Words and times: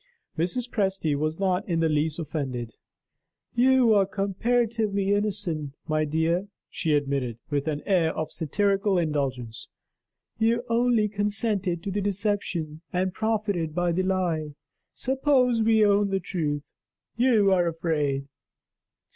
Mrs. 0.35 0.67
Presty 0.67 1.15
was 1.15 1.39
not 1.39 1.69
in 1.69 1.79
the 1.79 1.87
least 1.87 2.17
offended. 2.17 2.71
"You 3.53 3.93
are 3.93 4.07
comparatively 4.07 5.13
innocent, 5.13 5.73
my 5.87 6.05
dear," 6.05 6.47
she 6.71 6.93
admitted, 6.95 7.37
with 7.51 7.67
an 7.67 7.83
air 7.85 8.11
of 8.17 8.31
satirical 8.31 8.97
indulgence. 8.97 9.67
"You 10.39 10.63
only 10.71 11.07
consented 11.07 11.83
to 11.83 11.91
the 11.91 12.01
deception, 12.01 12.81
and 12.91 13.13
profited 13.13 13.75
by 13.75 13.91
the 13.91 14.01
lie. 14.01 14.55
Suppose 14.91 15.61
we 15.61 15.85
own 15.85 16.09
the 16.09 16.19
truth? 16.19 16.73
You 17.15 17.51
are 17.51 17.67
afraid." 17.67 18.27